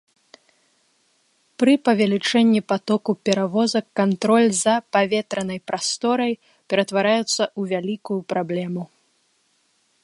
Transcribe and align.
Пры 1.63 1.73
павелічэнні 1.89 2.61
патоку 2.73 3.11
перавозак 3.29 3.85
кантроль 4.01 4.49
за 4.63 4.75
паветранай 4.97 5.59
прасторай 5.71 6.33
ператвараецца 6.69 7.39
ў 7.39 7.61
вялікую 7.75 8.19
праблему. 8.33 8.83